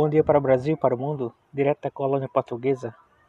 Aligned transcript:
Bom 0.00 0.08
dia 0.08 0.24
para 0.24 0.38
o 0.38 0.40
Brasil 0.40 0.72
e 0.72 0.78
para 0.78 0.94
o 0.94 0.98
mundo, 0.98 1.30
direto 1.52 1.82
da 1.82 1.90
colônia 1.90 2.26
portuguesa. 2.26 2.94